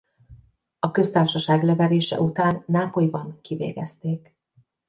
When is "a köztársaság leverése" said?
0.79-2.19